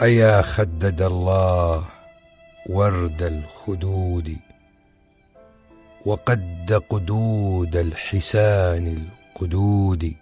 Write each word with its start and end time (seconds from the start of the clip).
أيا 0.00 0.42
خدد 0.42 1.02
الله 1.02 1.84
ورد 2.68 3.22
الخدود 3.22 4.36
وقد 6.06 6.82
قدود 6.90 7.76
الحسان 7.76 8.86
القدود 9.36 10.12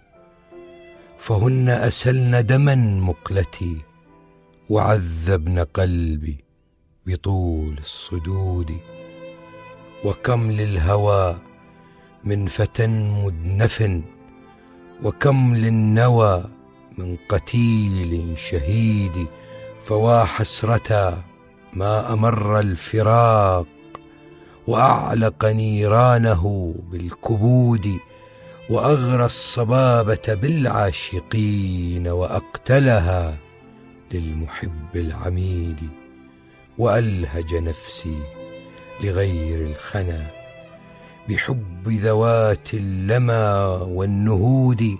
فهن 1.17 1.69
أسلن 1.69 2.45
دما 2.45 2.75
مقلتي 2.75 3.77
وعذبن 4.69 5.59
قلبي 5.59 6.43
بطول 7.05 7.77
الصدود 7.77 8.77
وكم 10.05 10.51
للهوى 10.51 11.37
من 12.23 12.47
فتى 12.47 12.87
مدنف 13.23 14.01
وكم 15.03 15.55
للنوى 15.55 16.43
من 16.97 17.17
قتيل 17.29 18.33
شهيد 18.37 19.27
فوا 19.91 20.23
حسرة 20.23 21.23
ما 21.73 22.13
أمر 22.13 22.59
الفراق 22.59 23.67
وأعلق 24.67 25.45
نيرانه 25.45 26.75
بالكبود 26.91 27.97
وأغرى 28.69 29.25
الصبابة 29.25 30.33
بالعاشقين 30.33 32.07
وأقتلها 32.07 33.37
للمحب 34.11 34.95
العميد 34.95 35.79
وألهج 36.77 37.55
نفسي 37.55 38.19
لغير 39.03 39.67
الخنا 39.67 40.31
بحب 41.29 41.87
ذوات 41.87 42.73
اللمى 42.73 43.79
والنهود 43.91 44.97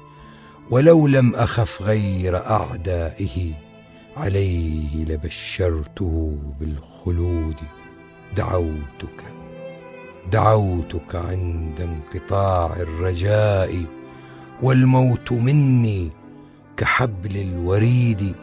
ولو 0.71 1.08
لم 1.08 1.35
أخف 1.35 1.82
غير 1.82 2.38
أعدائه 2.38 3.71
عليه 4.17 5.05
لبشرته 5.05 6.37
بالخلود. 6.59 7.55
دعوتك 8.37 9.23
دعوتك 10.31 11.15
عند 11.15 11.81
انقطاع 11.81 12.76
الرجاء 12.76 13.85
والموت 14.62 15.32
مني 15.32 16.09
كحبل 16.77 17.37
الوريد. 17.37 18.35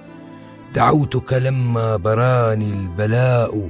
دعوتك 0.74 1.33
لما 1.33 1.96
براني 1.96 2.70
البلاء 2.70 3.69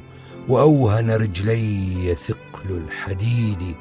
وأوهن 0.48 1.10
رجلي 1.10 2.14
ثقل 2.14 2.70
الحديد. 2.70 3.74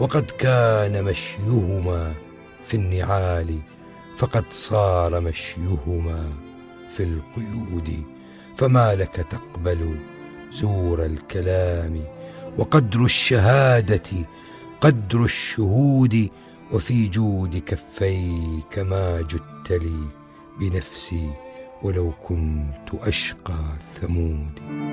وقد 0.00 0.30
كان 0.30 1.04
مشيهما 1.04 2.14
في 2.64 2.74
النعال 2.76 3.58
فقد 4.16 4.44
صار 4.50 5.20
مشيهما 5.20 6.49
في 6.90 7.02
القيود. 7.02 8.02
فما 8.56 8.94
لك 8.94 9.26
تقبل 9.30 9.98
زور 10.52 11.04
الكلام 11.04 12.04
وقدر 12.58 13.04
الشهادة 13.04 14.26
قدر 14.80 15.24
الشهود 15.24 16.28
وفي 16.72 17.08
جود 17.08 17.56
كفيك 17.56 18.78
ما 18.78 19.20
جدت 19.20 19.72
لي 19.72 20.08
بنفسي 20.60 21.30
ولو 21.82 22.12
كنت 22.24 22.94
أشقى 22.94 23.64
ثمود. 24.00 24.89